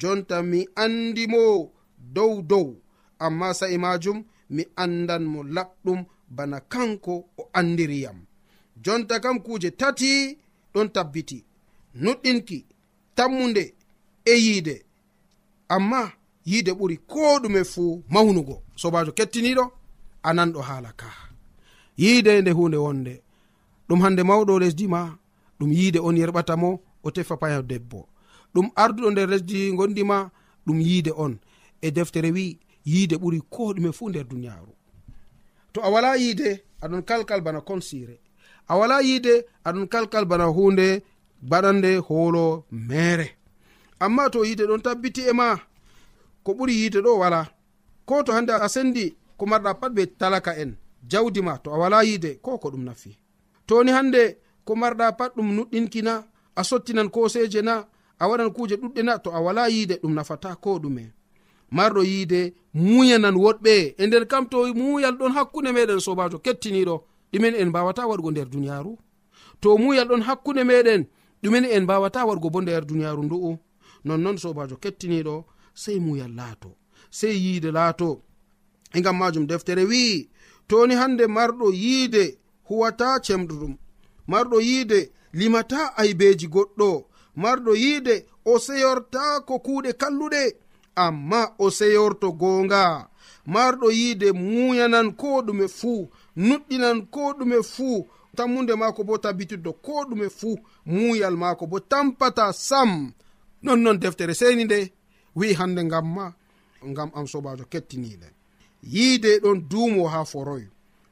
jonta 0.00 0.42
mi 0.42 0.60
andi 0.74 1.26
mo 1.26 1.72
dow 1.98 2.42
dow. 2.42 2.76
Amma 3.18 3.54
sa'i 3.54 3.78
majum 3.78 4.18
mi 4.50 4.62
andan 4.76 5.24
mo 5.32 5.40
laɓɗum 5.54 6.00
bana 6.36 6.58
kanko 6.72 7.14
o 7.40 7.42
andiriyam 7.58 8.18
jonta 8.84 9.20
kam 9.24 9.36
kuuje 9.44 9.70
tati 9.80 10.10
ɗon 10.74 10.88
tabbiti. 10.94 11.38
Nuɗɗinki 12.02 12.58
tammude 13.16 13.64
e 14.24 14.34
yiide. 14.44 14.76
Amma 15.74 16.00
yiide 16.50 16.72
ɓuri 16.78 16.96
ko 17.10 17.20
ɗume 17.42 17.60
fuu 17.72 18.02
mawnugo. 18.12 18.56
Sobajo 18.80 19.12
kettiniɗo 19.18 19.64
a 20.22 20.30
nanɗo 20.36 20.60
haala 20.68 20.90
ka. 21.00 21.06
Yiide 22.00 22.40
nde 22.40 22.50
hunde 22.50 22.76
wonde. 22.76 23.14
Ɗum 23.88 24.00
hande 24.04 24.22
mawɗo 24.22 24.58
lesdi 24.62 24.86
ma 24.94 25.00
ɗum 25.58 25.70
yiide 25.72 25.98
on 26.06 26.16
yerɓata 26.20 26.56
mo 26.62 26.80
o 27.04 27.10
tefa 27.10 27.36
payo 27.36 27.62
debbo. 27.62 28.08
ɗum 28.54 28.70
arduɗo 28.76 29.10
nder 29.10 29.28
lesdi 29.30 29.72
gondima 29.76 30.30
ɗum 30.66 30.80
yiide 30.80 31.12
on. 31.16 31.38
E 31.80 31.90
deftere 31.90 32.30
wi 32.30 32.58
yiide 32.84 33.16
ɓuri 33.16 33.40
ko 33.50 33.72
ɗume 33.74 33.92
fuu 33.92 34.08
nder 34.08 34.24
duniyaaru. 34.24 34.72
To 35.72 35.80
a 35.82 35.88
wala 35.90 36.16
yiide 36.16 36.62
aɗon 36.82 37.02
kalkal 37.02 37.40
bana 37.40 37.60
konsire 37.60 38.20
a 38.68 38.76
wala 38.78 39.02
yiide 39.02 39.44
aɗon 39.64 39.86
kalkal 39.88 40.24
bana 40.24 40.44
hunde 40.44 41.02
baɗande 41.42 41.96
hoolo 42.06 42.64
mere 42.70 43.26
amma 44.00 44.30
to 44.30 44.44
yiide 44.44 44.64
ɗon 44.66 44.82
tabbiti 44.82 45.22
e 45.30 45.32
ma 45.32 45.58
ko 46.44 46.52
ɓuri 46.52 46.72
yiide 46.80 46.98
ɗo 47.00 47.18
wala. 47.18 47.48
Ko 48.06 48.22
to 48.22 48.32
hande 48.32 48.50
a 48.52 48.68
sendi 48.68 49.14
ko 49.38 49.46
marɗa 49.46 49.74
pat 49.80 49.92
be 49.92 50.06
talaka 50.06 50.52
en 50.62 50.76
jawdi 51.08 51.40
ma 51.42 51.58
to 51.58 51.70
a 51.74 51.78
wala 51.78 52.04
yiide 52.04 52.38
ko 52.42 52.58
ko 52.58 52.68
ɗum 52.70 52.84
nafi. 52.84 53.16
Toni 53.66 53.90
hande 53.92 54.38
ko 54.64 54.74
marɗa 54.74 55.12
pat 55.16 55.32
ɗum 55.36 55.48
nuɗɗinkina 55.56 56.24
a 56.56 56.62
sottinan 56.64 57.08
koseje 57.10 57.62
na 57.62 57.86
a 58.22 58.28
waɗan 58.28 58.50
kuje 58.54 58.76
ɗuɗɗe 58.76 59.02
na 59.02 59.18
to 59.18 59.30
a 59.34 59.40
wala 59.40 59.68
yiide 59.68 59.94
ɗum 60.02 60.14
nafata 60.14 60.54
ko 60.62 60.78
ɗume. 60.78 61.04
Marɗo 61.76 62.02
yiide 62.04 62.54
muyanan 62.74 63.34
woɗɓe. 63.34 63.94
E 63.98 64.06
nder 64.06 64.24
kam 64.30 64.46
to 64.48 64.58
muyal 64.74 65.14
ɗon 65.18 65.32
hakkunde 65.36 65.70
meɗen 65.72 66.00
sobajo 66.00 66.38
kettiniɗo 66.38 66.94
ɗumen 67.32 67.54
en 67.60 67.68
mbawata 67.68 68.06
waɗgo 68.06 68.30
nder 68.30 68.48
duniyaru 68.52 68.92
to 69.60 69.78
muyal 69.78 70.08
ɗon 70.08 70.22
hakkunde 70.22 70.62
meɗen 70.70 71.02
ɗumen 71.42 71.64
en 71.64 71.82
mbawata 71.84 72.20
waɗgo 72.28 72.48
bo 72.52 72.60
nder 72.62 72.84
duniyaru 72.86 73.22
ndu'u. 73.24 73.58
Nonnoon 74.04 74.36
sobajo 74.38 74.76
kettiniɗo 74.82 75.44
sei 75.74 75.98
muyal 76.00 76.32
laato 76.38 76.70
sei 77.10 77.34
yiide 77.44 77.70
laato. 77.72 78.22
E 78.94 79.00
gam 79.00 79.16
majum 79.18 79.46
deftere 79.46 79.84
wi'i 79.84 80.28
toni 80.68 80.94
hande 80.94 81.26
marɗo 81.26 81.72
yiide 81.72 82.38
huwata 82.68 83.18
cemɗuɗum 83.24 83.74
marɗo 84.28 84.60
yiide 84.60 85.10
limata 85.32 85.96
aybeji 85.96 86.46
goɗɗo. 86.46 87.11
marɗo 87.36 87.72
yiide 87.76 88.26
o 88.44 88.58
seyortaako 88.58 89.58
kuuɗe 89.58 89.92
kalluɗe. 90.00 90.42
Amma 90.94 91.40
o 91.58 91.70
seyorto 91.70 92.32
goonga. 92.32 93.08
Marɗo 93.46 93.90
yiide 93.90 94.32
muuyanan 94.32 95.12
ko 95.16 95.42
ɗume 95.46 95.68
fuu 95.68 96.08
nuɗɗinan 96.36 97.06
ko 97.10 97.32
ɗume 97.38 97.62
fuu. 97.62 98.06
Tammunde 98.36 98.74
maako 98.74 99.04
bo 99.04 99.18
tabbitiddo 99.18 99.72
ko 99.72 100.04
ɗume 100.08 100.28
fuu 100.30 100.58
muuyal 100.86 101.36
maako 101.36 101.66
bo 101.66 101.78
tampata 101.80 102.52
sam. 102.52 103.12
Nonnon 103.62 103.98
deftere 104.00 104.34
seni 104.34 104.64
nde 104.64 104.92
wi'i 105.36 105.54
hannde 105.54 105.84
ngam 105.84 106.06
ma 106.14 106.32
ngam 106.84 107.10
am 107.14 107.26
sobajo 107.26 107.64
kettiniɗe 107.72 108.28
yiide 108.82 109.38
ɗon 109.42 109.68
duumo 109.70 110.08
ha 110.08 110.24
foroy. 110.24 110.64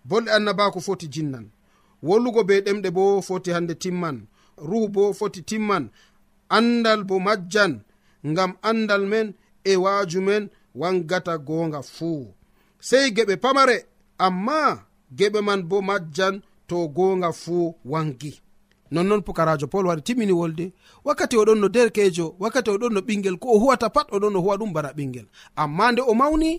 Bolɗe 0.08 0.30
annabako 0.30 0.80
foti 0.80 1.06
jinnan. 1.08 1.50
Wollugo 2.02 2.44
be 2.44 2.60
ɗemɗe 2.60 2.90
bo 2.90 3.22
foti 3.22 3.50
hande 3.50 3.74
timman. 3.74 4.26
Ruhu 4.56 4.88
bo 4.88 5.12
foti 5.12 5.42
timman. 5.42 5.90
andal 6.56 7.00
bo 7.08 7.16
majjan 7.26 7.72
ngam 8.26 8.52
andal 8.70 9.02
men 9.12 9.28
e 9.64 9.76
waaju 9.84 10.20
men 10.28 10.42
wangata 10.74 11.34
goonga 11.38 11.80
fuu. 11.82 12.26
Sey 12.88 13.06
geɓe 13.16 13.34
pamare 13.42 13.76
amma 14.26 14.58
geɓe 15.18 15.40
man 15.46 15.60
bo 15.68 15.76
majjan 15.88 16.34
to 16.68 16.76
goonga 16.96 17.30
fuu 17.32 17.74
wangi. 17.92 18.32
Nonnoon 18.90 19.22
pukarajo 19.22 19.66
paul 19.72 19.86
wari 19.86 20.02
timmini 20.02 20.32
wolde 20.32 20.72
wakkati 21.04 21.36
oɗon 21.36 21.58
no 21.60 21.68
derkejo 21.68 22.26
wakkati 22.42 22.70
oɗon 22.74 22.92
no 22.94 23.00
ɓingel 23.00 23.36
ko 23.42 23.48
o 23.54 23.58
huwata 23.58 23.88
pat 23.94 24.08
oɗon 24.14 24.32
no 24.32 24.40
huwa 24.40 24.56
ɗum 24.60 24.72
bana 24.74 24.90
ɓingel 24.96 25.26
amma 25.62 25.92
nde 25.92 26.02
o 26.02 26.14
mawni 26.20 26.50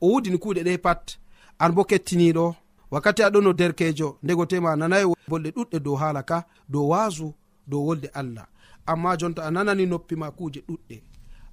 o 0.00 0.06
wudini 0.12 0.38
kuuɗe 0.42 0.62
ɗe 0.66 0.78
pat. 0.84 1.02
An 1.58 1.72
bo 1.74 1.82
kettiniɗo 1.84 2.54
wakkati 2.90 3.22
aɗon 3.22 3.44
no 3.44 3.52
derkejo 3.52 4.08
ndego 4.22 4.46
tema 4.46 4.76
nanayi 4.76 5.04
bolɗe 5.30 5.50
ɗuɗɗe 5.56 5.78
dow 5.84 5.94
haala 6.00 6.22
ka 6.22 6.44
dow 6.68 6.88
waasu 6.90 7.32
dow 7.66 7.82
wolde 7.86 8.08
allah. 8.20 8.46
amma 8.86 9.16
jonta 9.16 9.42
a 9.44 9.50
nanani 9.50 9.86
noppima 9.86 10.30
kuje 10.30 10.60
ɗuɗɗe. 10.68 10.96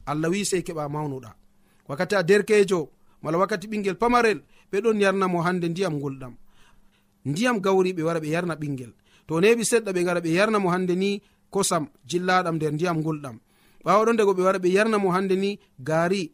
Allah 0.06 0.30
wi 0.32 0.46
sey 0.46 0.62
keɓa 0.62 0.89
mawnuɗa. 0.89 1.34
Wakkati 1.88 2.15
a 2.15 2.24
derkejo 2.24 2.89
mala 3.22 3.38
wakkati 3.38 3.67
ɓingel 3.67 3.96
pamarel 3.96 4.39
ɓe 4.72 4.78
ɗon 4.84 5.00
yarnamo 5.02 5.41
hande 5.41 5.67
ndiyam 5.69 6.00
gulɗam 6.00 6.34
ndiyam 7.26 7.60
gawri 7.62 7.93
ɓe 7.93 8.02
wara 8.04 8.19
ɓe 8.19 8.28
yarna 8.30 8.56
ɓingel. 8.56 8.91
To 9.28 9.39
neɓi 9.41 9.63
seɗɗa 9.65 9.91
ɓe 9.96 10.04
gara 10.04 10.19
ɓe 10.22 10.30
yarnamo 10.38 10.69
hande 10.69 10.96
ni 10.96 11.22
kosam 11.50 11.88
jillaɗam 12.10 12.56
nder 12.56 12.72
ndiyam 12.74 13.02
gulɗam 13.04 13.38
ɓawa 13.86 14.06
ɗon 14.06 14.15
dago 14.17 14.34
ɓe 14.34 14.43
wara 14.43 14.60
ɓe 14.60 14.69
yarnamo 14.76 15.12
hande 15.12 15.36
ni 15.36 15.60
gaari 15.80 16.32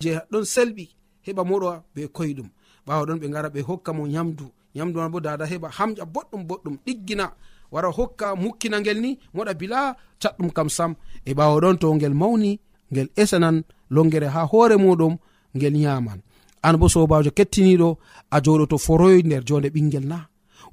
je 0.00 0.10
ɗon 0.30 0.44
selɓi 0.44 0.84
heɓa 1.26 1.42
moɗo 1.44 1.82
be 1.94 2.02
koyɗum. 2.08 2.48
Ɓawa 2.86 3.06
ɗon 3.06 3.18
ɓe 3.20 3.28
gara 3.30 3.48
ɓe 3.48 3.60
hokka 3.62 3.92
mo 3.92 4.06
nyamdu. 4.06 4.50
Nyamdu 4.74 4.98
man 5.00 5.10
bo 5.12 5.20
dada 5.20 5.44
heɓa 5.46 5.68
hamƴa 5.70 6.04
boɗɗum 6.04 6.42
boɗɗum 6.48 6.74
ɗiggina. 6.86 7.32
wara 7.74 7.88
hokka 7.98 8.36
mukkina 8.36 8.80
ngel 8.80 8.98
ni 9.04 9.10
moɗa 9.34 9.52
bila 9.60 9.80
catɗum 10.22 10.50
kam 10.56 10.68
sam. 10.76 10.92
E 11.28 11.30
ɓawo 11.38 11.56
ɗon 11.62 11.76
to 11.80 11.86
ngel 11.96 12.14
mawni 12.20 12.50
ngel 12.92 13.08
esanan 13.22 13.56
longere 13.94 14.28
ha 14.34 14.42
hoore 14.50 14.76
muɗum 14.84 15.14
ngel 15.56 15.76
yaman 15.84 16.20
an 16.66 16.76
bo 16.80 16.86
sobajo 16.94 17.30
kettiniɗo 17.38 17.88
a 18.30 18.36
joɗoto 18.44 18.76
foroy 18.86 19.16
nder 19.26 19.42
jonde 19.48 19.68
ɓingel 19.74 20.06
na. 20.12 20.18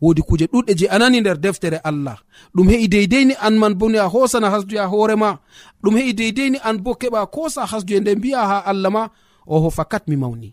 Wodi 0.04 0.22
kuje 0.28 0.46
ɗuɗɗe 0.54 0.72
je 0.80 0.86
anani 0.96 1.18
nder 1.22 1.38
deftere 1.44 1.78
allah. 1.90 2.18
Ɗum 2.56 2.68
he'i 2.72 2.88
deidei 2.94 3.26
an 3.46 3.52
man 3.62 3.74
boni 3.80 3.98
a 3.98 4.08
hosana 4.14 4.48
hasduya 4.54 4.84
hoorema 4.92 5.30
ɗum 5.84 5.96
he'i 5.98 6.14
deidei 6.20 6.52
an 6.68 6.78
bo 6.84 6.92
keɓa 7.02 7.22
kosa 7.36 7.62
hasduye 7.72 8.00
nde 8.00 8.12
mbiya 8.16 8.42
ha 8.50 8.58
allah 8.72 8.92
ma. 8.96 9.04
Oho 9.54 9.70
fakat 9.78 10.04
mi 10.08 10.16
mawni. 10.16 10.50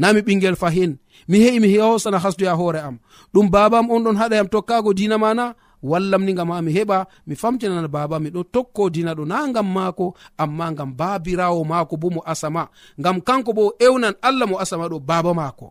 nami 0.00 0.20
ɓingel 0.26 0.56
fahin. 0.62 0.92
Mi 1.28 1.36
he'i 1.44 1.60
mi 1.60 1.68
hosana 1.78 2.18
hasduya 2.24 2.52
hoore 2.60 2.80
am. 2.88 2.96
Ɗum 3.34 3.46
babam 3.54 3.86
on 3.94 4.02
ɗon 4.04 4.16
haɗa 4.20 4.36
yam 4.38 4.48
tokkago 4.52 4.90
dina 4.98 5.16
mana 5.24 5.44
wallam 5.90 6.22
ni 6.26 6.32
gam 6.38 6.50
ha 6.54 6.58
mi 6.66 6.72
heɓa 6.76 6.98
mi 7.26 7.34
famtinana 7.42 7.88
baba 7.94 8.16
miɗo 8.24 8.40
tokko 8.54 8.82
dina 8.94 9.12
ɗo 9.18 9.24
na 9.30 9.36
gam 9.54 9.68
maako 9.76 10.06
amma 10.42 10.66
gam 10.78 10.90
babirawo 11.00 11.60
maako 11.70 11.94
bo 12.02 12.08
mo 12.14 12.20
asama. 12.32 12.62
Gam 13.04 13.16
kanko 13.28 13.50
bo 13.58 13.64
ewnan 13.86 14.14
allah 14.28 14.46
mo 14.50 14.56
asama 14.62 14.84
ɗo 14.92 14.98
baba 15.10 15.32
maako. 15.40 15.66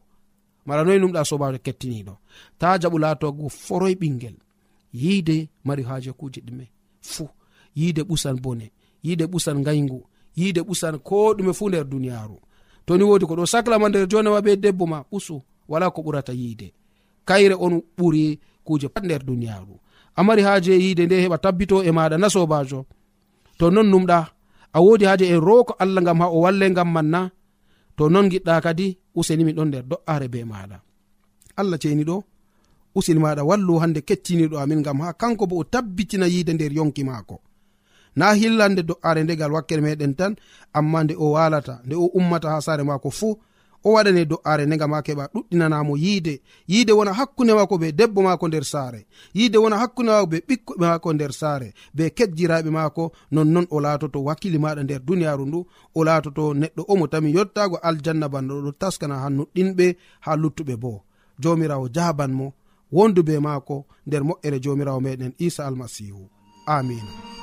Mala 0.65 0.82
noyi 0.86 1.00
numɗa 1.02 1.22
sobajo 1.30 1.58
kettiniɗo. 1.65 2.13
Ta 2.60 2.68
jaɓu 2.82 2.98
latogo 3.04 3.46
foroy 3.65 3.94
ɓingel. 4.02 4.36
Yiide 5.02 5.38
mari 5.65 5.84
haje 5.89 6.12
kuje 6.20 6.39
ɗume. 6.48 6.65
Fuu 7.12 7.30
yiide 7.78 8.02
ɓusan 8.10 8.38
bone. 8.44 8.68
Yiide 9.06 9.26
ɓusan 9.32 9.58
ngaygu. 9.62 10.00
Yiide 10.39 10.62
ɓusan 10.68 10.96
ko 11.08 11.34
ɗume 11.38 11.54
fu 11.58 11.65
nder 11.70 11.86
duniyaru 11.92 12.38
toni 12.89 13.04
wodi 13.06 13.25
ko 13.30 13.36
ɗo 13.38 13.45
saclama 13.45 13.86
nder 13.89 14.08
jonama 14.10 14.41
be 14.41 14.58
debbo 14.58 14.86
ma 14.89 14.99
ɓusu 15.12 15.36
wala 15.69 15.91
ko 15.93 16.02
ɓurata 16.02 16.34
yiide. 16.34 16.73
Kayre 17.28 17.54
on 17.65 17.73
ɓuri 17.97 18.39
kuje 18.65 18.88
pat 18.89 19.04
nder 19.06 19.21
duniyaru 19.28 19.75
amari 20.19 20.41
haje 20.47 20.71
e 20.73 20.80
yiide 20.84 21.06
nde 21.06 21.15
heɓa 21.23 21.38
tabbito 21.43 21.78
e 21.84 21.91
maɗa 21.97 22.17
na 22.21 22.28
sobajo 22.34 22.80
to 23.60 23.65
non 23.73 23.88
numɗa 23.91 24.17
a 24.73 24.80
wodi 24.86 25.06
haje 25.10 25.25
en 25.34 25.39
roko 25.47 25.73
allah 25.84 26.02
gam 26.08 26.19
ha 26.21 26.28
o 26.36 26.39
walle 26.45 26.65
gam 26.78 26.89
manna 26.95 27.21
to 27.97 28.04
non 28.13 28.28
giɗɗa 28.32 28.62
kadi 28.65 28.88
usenimi 29.19 29.54
ɗon 29.58 29.67
nder 29.69 29.84
do'are 29.91 30.28
be 30.34 30.39
maɗa 30.52 30.78
allah 31.60 31.78
ceni 31.82 32.04
ɗo 32.10 32.17
usini 32.97 33.19
maɗa 33.25 33.41
wallu 33.49 33.73
hande 33.82 34.02
kettiniɗo 34.08 34.56
amin 34.63 34.82
gam 34.86 34.99
ha 35.04 35.13
kanko 35.21 35.43
bo 35.49 35.56
o 35.62 35.63
tabbitina 35.73 36.25
yiide 36.34 36.54
nder 36.54 36.71
yonki 36.78 37.04
maako. 37.10 37.36
na 38.15 38.34
hillande 38.34 38.84
do'are 38.84 39.24
ndegal 39.24 39.52
wakkere 39.54 39.82
meɗen 39.82 40.13
tan 40.15 40.36
amma 40.74 41.04
nde 41.04 41.15
o 41.17 41.32
walata 41.32 41.80
nde 41.86 41.95
o 41.95 42.06
ummata 42.17 42.50
ha 42.50 42.62
sare 42.62 42.84
mako 42.84 43.10
fuu 43.12 43.36
o 43.84 43.91
waɗane 43.93 44.26
do'are 44.26 44.65
ndega 44.65 44.88
ma 44.88 45.00
keɓa 45.02 45.26
ɗuɗɗinanamo 45.34 45.93
yiide. 45.98 46.41
Yiide 46.67 46.91
wona 46.91 47.13
hakkunde 47.13 47.54
mako 47.54 47.78
be 47.78 47.91
debbo 47.91 48.22
mako 48.22 48.48
nder 48.48 48.63
saare. 48.63 49.06
Yiide 49.34 49.58
wona 49.58 49.78
hakkunde 49.78 50.12
mako 50.12 50.26
be 50.32 50.38
ɓikkoɓe 50.48 50.86
mako 50.91 51.13
nder 51.13 51.32
saare. 51.34 51.74
Be 51.95 52.10
kejjiraɓe 52.17 52.69
mako 52.69 53.12
nonnon 53.32 53.67
o 53.69 53.80
laatoto 53.80 54.24
wakkili 54.24 54.58
maɗa 54.58 54.84
nder 54.84 55.00
duniyaru 55.08 55.45
ndu. 55.45 55.60
O 55.95 56.04
laatoto 56.04 56.54
neɗɗo 56.54 56.84
omo 56.88 57.08
tami 57.08 57.30
yottago 57.36 57.78
aljanna 57.88 58.28
banɗoɗo 58.34 58.72
taskana 58.82 59.15
ha 59.22 59.28
nuɗɗinɓe 59.30 59.95
ha 60.26 60.32
luttuɓe 60.41 60.76
bo 60.84 61.04
jomirawo 61.41 61.88
jaban 61.95 62.32
mo 62.39 62.48
wondu 62.91 63.24
be 63.24 63.39
maako 63.39 63.86
nder 64.08 64.22
moƴƴere 64.28 64.60
jomirawo 64.63 65.00
meɗen 65.06 65.34
isa 65.38 65.62
almasihu 65.67 66.24
amina 66.65 67.38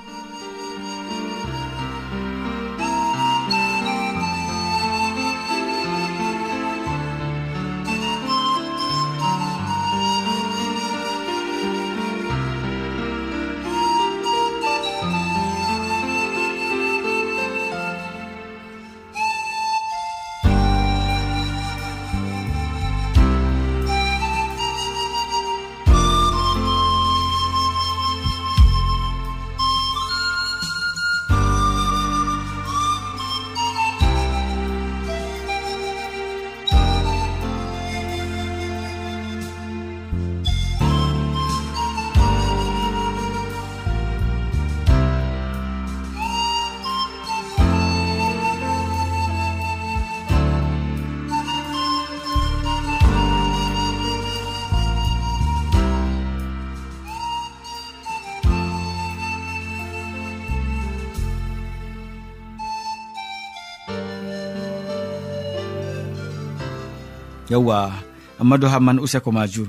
yawwa 67.51 67.93
ammadou 68.41 68.69
hamman 68.69 68.99
useko 68.99 69.33
majur 69.33 69.69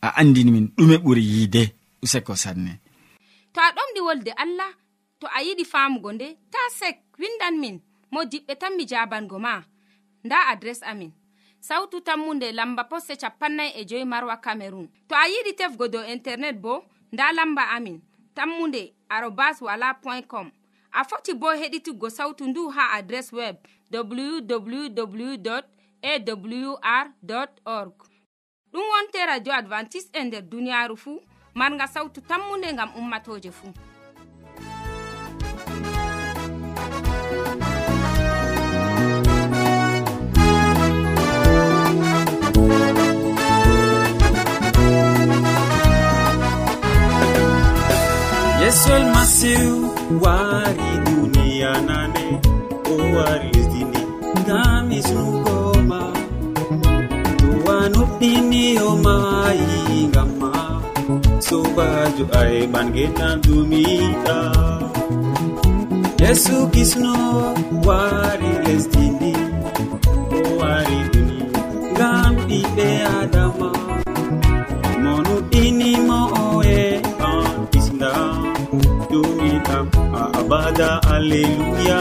a 0.00 0.08
andini 0.16 0.50
min 0.50 0.66
ɗume 0.76 0.96
ɓuri 1.04 1.22
yiide 1.24 1.74
useko 2.02 2.36
sanne. 2.36 2.80
To 3.52 3.60
a 3.60 3.70
ɗomɗi 3.76 4.00
wolde 4.06 4.30
allah 4.36 4.72
to 5.20 5.26
a 5.26 5.42
yiɗi 5.42 5.64
famugo 5.64 6.12
nde 6.12 6.36
ta 6.52 6.58
sek 6.78 6.96
windan 7.18 7.58
min 7.60 7.80
mo 8.10 8.20
diɓɓe 8.24 8.54
tan 8.60 8.76
mi 8.76 8.84
jabango 8.86 9.38
ma. 9.38 9.62
Nda 10.24 10.36
adres 10.48 10.82
amin 10.82 11.12
sautu 11.60 12.00
tammunde 12.00 12.52
lamba 12.52 12.84
poste 12.84 13.16
capannay 13.16 13.70
e 13.76 13.84
joyi 13.84 14.04
marwa 14.04 14.36
camerun 14.36 14.88
to 15.08 15.14
a 15.14 15.28
yiɗi 15.28 15.52
tefgo 15.58 15.88
dow 15.88 16.04
internet 16.14 16.56
bo 16.60 16.84
nda 17.12 17.32
lamba 17.32 17.62
amin 17.76 18.00
tammunde 18.34 18.92
arobas 19.08 19.60
wala 19.60 19.94
point 19.94 20.26
com. 20.26 20.50
A 20.92 21.04
foti 21.04 21.34
bo 21.34 21.46
heɗituggo 21.52 22.10
sautu 22.10 22.46
ndu 22.46 22.68
ha 22.70 22.92
adres 22.96 23.32
web 23.32 23.56
www 23.92 25.60
awr 26.12 27.06
org. 27.64 27.94
Ɗum 28.72 28.84
wonte 28.92 29.18
radio 29.26 29.52
advantice'e 29.60 30.18
e 30.20 30.24
nder 30.24 30.42
duniyaaru 30.50 30.96
fuu 31.02 31.20
marga 31.54 31.86
sawtu 31.94 32.20
tammunde 32.28 32.68
ngam 32.72 32.90
ummatoje 33.00 33.50
fuu 33.58 33.72
yesu 48.62 48.92
almasihu 48.94 49.76
wari 50.22 50.90
duniya 51.04 51.72
nane 51.88 52.26
o 52.90 52.94
wari 53.16 53.48
lesdini 53.54 54.00
ngam 54.40 54.86
isugo 54.98 55.55
diniyo 58.26 58.88
maayi 59.04 59.98
ngam 60.10 60.30
ma 60.40 60.52
sobajo 61.46 62.24
ayɓangetan 62.40 63.34
dumiɗa. 63.44 64.38
Yesu 66.22 66.56
kisno 66.74 67.14
wari 67.86 68.50
lesdini 68.64 69.32
o 70.36 70.38
wari 70.58 70.98
duni 71.12 71.38
ngam 71.94 72.32
ɓiɓɓe 72.46 72.88
adama. 73.18 73.70
Monuɗinimo 75.02 76.18
oe 76.44 76.78
an 77.30 77.46
kisda 77.72 78.12
dumiɗam 79.10 79.86
abada 80.22 80.90
alleluya. 81.14 82.00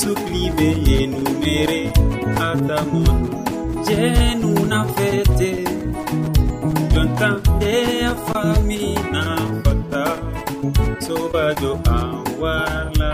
sukli 0.00 0.44
be 0.56 0.68
yenumere 0.88 1.82
atamon 2.48 3.20
jenuna 3.86 4.78
fete. 4.94 5.50
Jonta 6.92 7.28
nde 7.56 7.74
a 8.10 8.14
famina 8.26 9.22
fata 9.64 10.04
sobajo 11.04 11.72
an 11.96 12.14
wala 12.42 13.10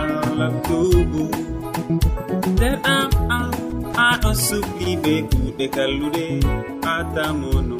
nder 2.51 2.75
am 2.95 3.11
am 3.37 3.51
aɗo 4.07 4.31
suklibe 4.45 5.13
kuɗe 5.29 5.65
kallude 5.75 6.27
atamono 6.95 7.77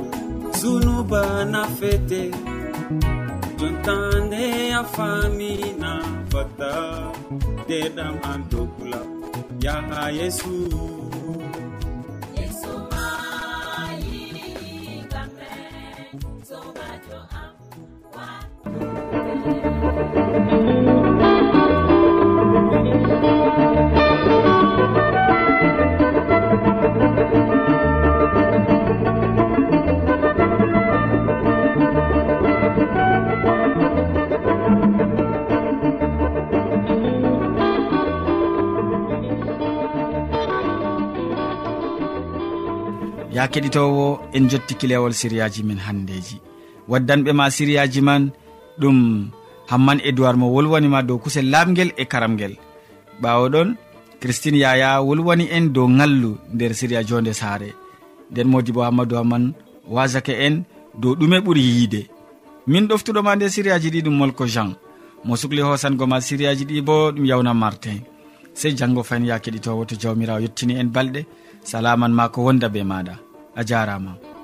zunuba 0.59 1.21
na 1.53 1.61
fete. 1.77 2.21
Jontande 3.59 4.43
a 4.79 4.81
famina 4.93 5.91
fata. 6.31 6.71
teɗam 7.67 8.15
an 8.31 8.39
dokula 8.51 8.99
yaha 9.63 10.03
yesu 10.17 10.51
ya 43.47 43.53
keɗitowo 43.53 44.19
en 44.35 44.49
jottiki 44.51 44.87
lewol 44.87 45.13
siriyaji 45.13 45.63
min 45.63 45.79
handeji. 45.79 46.41
Waddanɓe 46.91 47.31
ma 47.33 47.45
siriyaji 47.49 48.01
man 48.01 48.31
ɗum 48.79 49.29
hamman 49.71 49.99
edoird 50.03 50.35
mo 50.37 50.51
wolwanima 50.53 50.99
dow 51.07 51.17
kusel 51.17 51.47
lamguel 51.49 51.91
e 51.97 52.03
karamguel 52.05 52.55
ɓawo 53.21 53.45
ɗon 53.53 53.69
christine 54.19 54.57
yaya 54.59 54.99
wolwani 55.01 55.47
en 55.55 55.71
dow 55.73 55.87
ngallu 55.87 56.31
nder 56.53 56.73
siriya 56.75 57.03
jonde 57.07 57.33
saare. 57.33 57.69
Nden 58.31 58.47
modi 58.51 58.71
bo 58.75 58.81
hammadou 58.83 59.15
hamman 59.17 59.53
wasake 59.87 60.33
en 60.45 60.63
dow 61.01 61.15
ɗume 61.15 61.39
ɓuuri 61.39 61.61
yiide. 61.63 62.01
Min 62.67 62.87
ɗoftuɗoma 62.87 63.35
nde 63.35 63.49
siriyaji 63.49 63.89
ɗi 63.93 64.01
ɗum 64.05 64.15
molko 64.17 64.45
jean. 64.45 64.75
Mo 65.23 65.35
sukli 65.35 65.61
hosango 65.61 66.05
ma 66.07 66.19
siriyaji 66.19 66.65
ɗi 66.65 66.81
bo 66.83 67.11
ɗum 67.11 67.25
yawna 67.25 67.53
martin. 67.53 68.01
Sey 68.53 68.75
janggo 68.75 69.03
fayin 69.03 69.25
ya 69.25 69.39
keɗitowo 69.39 69.85
to 69.87 69.95
jawmirawo 69.95 70.39
yettini 70.43 70.73
en 70.79 70.89
balɗe. 70.91 71.25
Salaman 71.63 72.11
ma 72.11 72.27
ko 72.29 72.41
wonda 72.43 72.67
be 72.69 72.83
maɗa. 72.83 73.26
a 73.57 73.63
jarama. 73.63 74.36